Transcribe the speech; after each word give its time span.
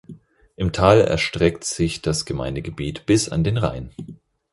Im 0.55 0.71
Tal 0.71 1.01
erstreckt 1.01 1.63
sich 1.63 2.01
das 2.01 2.25
Gemeindegebiet 2.25 3.05
bis 3.05 3.29
an 3.29 3.43
den 3.43 3.57
Rhein. 3.57 3.91